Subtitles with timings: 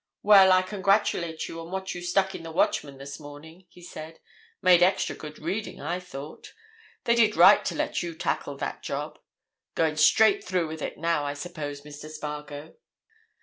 [0.23, 4.19] "Well, I congratulate you on what you stuck in the Watchman this morning," he said.
[4.59, 6.55] "Made extra good reading, I thought.
[7.03, 9.19] They did right to let you tackle that job.
[9.75, 12.09] Going straight through with it now, I suppose, Mr.
[12.09, 12.73] Spargo?"